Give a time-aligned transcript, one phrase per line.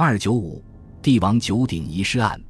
[0.00, 0.62] 二九五，
[1.02, 2.40] 帝王九鼎遗失案，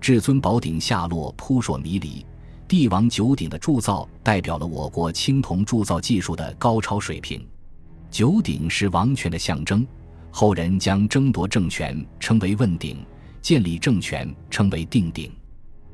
[0.00, 2.26] 至尊宝鼎下落扑朔迷离。
[2.66, 7.46] 帝王九鼎的铸造代表了我国青铜铸造技术的高超水平。
[8.10, 9.86] 九鼎是王权的象征，
[10.32, 12.98] 后人将争夺政权称为问鼎，
[13.40, 15.30] 建立政权称为定鼎。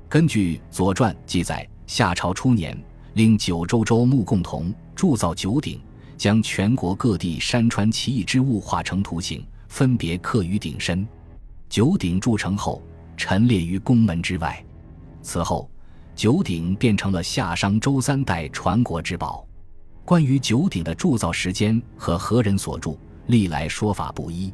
[0.09, 2.75] 根据《左传》记载，夏朝初年，
[3.13, 5.79] 令九州州牧共同铸造九鼎，
[6.17, 11.09] 将全国各地山川奇异之物画成图形，分别刻于鼎身。
[11.71, 12.83] 九鼎铸成后，
[13.17, 14.63] 陈列于宫门之外。
[15.23, 15.71] 此后，
[16.15, 19.47] 九鼎变成了夏商周三代传国之宝。
[20.05, 24.51] 关于九鼎的铸造时间和何人所铸，历来说法不一。《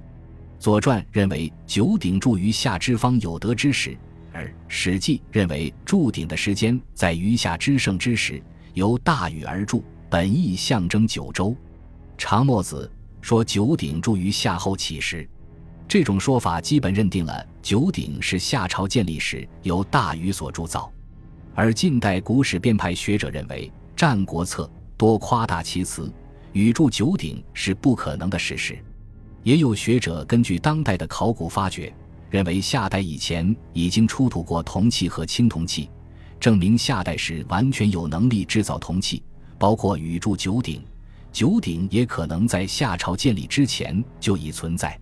[0.60, 3.98] 左传》认为九鼎铸于夏之方有德之时，
[4.32, 8.40] 而《史记》认为铸鼎的时间在余夏之盛之时，
[8.72, 11.56] 由大禹而铸，本意象征九州。
[12.16, 12.88] 长墨子
[13.20, 15.28] 说九鼎铸于夏后起时，
[15.86, 20.90] 这种说法基本认定了九鼎是夏朝建立时由大禹所铸造。
[21.54, 24.64] 而近代古史编派学者认为，《战国策》。
[24.98, 26.12] 多夸大其词，
[26.52, 28.76] 禹铸九鼎是不可能的事实。
[29.44, 31.94] 也有学者根据当代的考古发掘，
[32.28, 35.88] 认为夏代以前已经出土过铜器和青铜器，
[36.40, 39.22] 证明夏代时完全有能力制造铜器，
[39.56, 40.82] 包括禹铸九鼎。
[41.32, 44.98] 九鼎也可能在夏朝建立之前就已存在。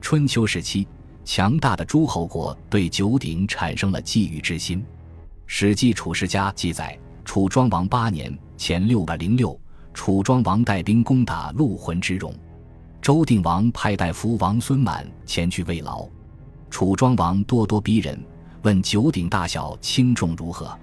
[0.00, 0.86] 春秋时期，
[1.24, 4.80] 强大的诸侯国对九鼎产生了觊觎之心。
[5.46, 8.36] 《史记·楚世家》记载，楚庄王八年。
[8.56, 9.58] 前六百零六，
[9.94, 12.30] 楚庄王带兵攻打陆浑之戎，
[13.00, 16.06] 周定王派大夫王孙满前去慰劳。
[16.68, 18.22] 楚庄王咄咄逼人，
[18.60, 20.78] 问九鼎大小轻重如何。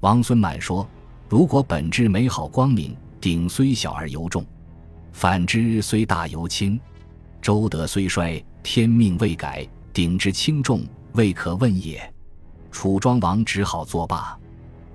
[0.00, 0.84] 王孙满说
[1.30, 4.42] ：“如果本质美好光明，鼎虽小而尤重；
[5.12, 6.78] 反之虽大尤轻。
[7.40, 12.02] 周德虽衰，天命未改，鼎之轻重未可问也。”
[12.72, 14.36] 楚庄王只好作罢。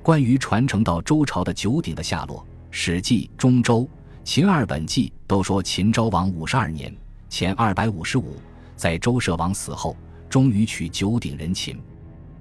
[0.03, 2.39] 关于传承到周朝的九鼎的下落，
[2.69, 3.83] 《史记·中周·
[4.25, 6.93] 秦二本纪》都说秦昭王五十二年
[7.29, 8.35] （前二百五十五），
[8.75, 9.95] 在周舍王死后，
[10.29, 11.75] 终于取九鼎人秦。《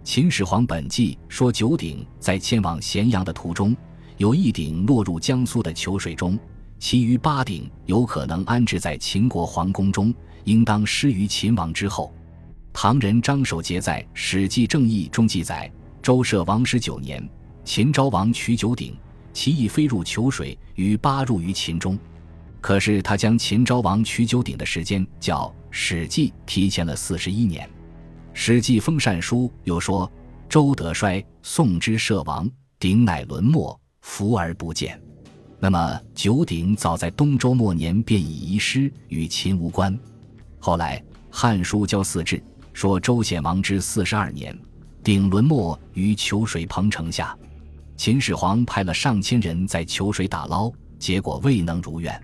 [0.03, 3.77] 秦始皇本纪》说九鼎在迁往咸阳的途中，
[4.17, 6.39] 有一鼎落入江苏的裘水中，
[6.79, 10.13] 其余八鼎有可能安置在秦国皇宫中，
[10.45, 12.13] 应当失于秦王之后。
[12.73, 15.71] 唐人张守节在《史记正义》中记载，
[16.03, 17.27] 周舍王十九年。
[17.65, 18.97] 秦昭王取九鼎，
[19.33, 21.99] 其意飞入裘水，于八入于秦中。
[22.61, 27.67] 可是他将秦昭王取九鼎的时间叫《史记》提前了四十一年。
[28.33, 30.11] 《史记·封禅书》又说
[30.49, 35.01] ：“周德衰，宋之社亡，鼎乃沦没，伏而不见。”
[35.59, 39.99] 那么九鼎早在东周末年便已遗失，与秦无关。
[40.59, 40.99] 后来
[41.31, 42.37] 《汉书·交祀志》
[42.73, 44.57] 说：“周显王之四十二年，
[45.03, 47.37] 鼎沦没于裘水彭城下。”
[47.97, 52.15] 秦始皇派了上千人在裘水打捞，结果未能如愿，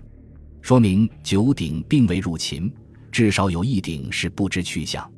[0.61, 2.71] 说明九鼎并未入秦，
[3.11, 5.11] 至少有一鼎是不知去向。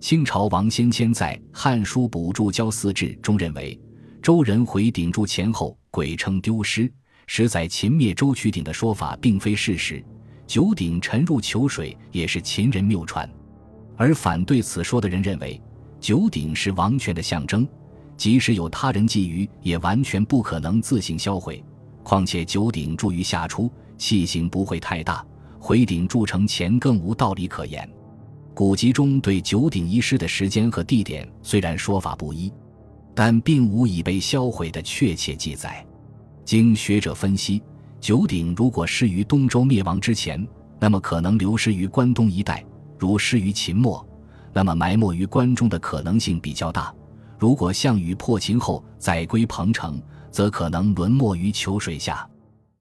[0.00, 3.78] 清朝王先谦在《汉书·补注交祀志》中认为，
[4.22, 6.88] 周人回鼎铸前后鬼称丢失，
[7.26, 10.02] 实在秦灭周取鼎的说法并非事实。
[10.46, 13.28] 九鼎沉入囚水也是秦人谬传，
[13.96, 15.60] 而反对此说的人认为，
[15.98, 17.66] 九鼎是王权的象征。
[18.16, 21.60] 即使有他人觊觎，也完全不可能自行销毁。
[22.04, 23.68] 况且九鼎铸于夏初，
[23.98, 25.26] 器型不会太大，
[25.58, 27.90] 回鼎铸成前更无道理可言。
[28.54, 32.52] 古籍中对九鼎遗失的时间和地点虽然说法不一，
[33.14, 35.84] 但并无已被销毁的确切记载。
[36.44, 37.62] 经学者分析，
[38.00, 40.46] 九鼎如果失于东周灭亡之前，
[40.80, 42.56] 那么可能流失于关东一带；
[42.98, 44.04] 如失于秦末，
[44.52, 46.92] 那么埋没于关中的可能性比较大。
[47.38, 50.00] 如果项羽破秦后再归彭城，
[50.30, 52.28] 则可能沦没于秋水下。